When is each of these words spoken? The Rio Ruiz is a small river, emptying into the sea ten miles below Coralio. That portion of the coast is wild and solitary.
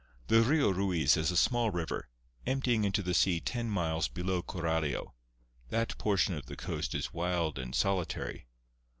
The 0.29 0.41
Rio 0.41 0.71
Ruiz 0.73 1.15
is 1.15 1.29
a 1.29 1.37
small 1.37 1.69
river, 1.69 2.09
emptying 2.47 2.85
into 2.85 3.03
the 3.03 3.13
sea 3.13 3.39
ten 3.39 3.69
miles 3.69 4.07
below 4.07 4.41
Coralio. 4.41 5.13
That 5.69 5.95
portion 5.99 6.33
of 6.33 6.47
the 6.47 6.55
coast 6.57 6.95
is 6.95 7.13
wild 7.13 7.59
and 7.59 7.75
solitary. 7.75 8.47